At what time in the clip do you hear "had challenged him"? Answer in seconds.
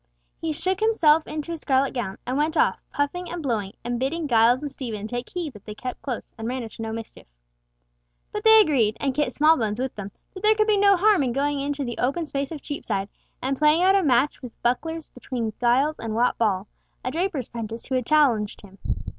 17.93-18.79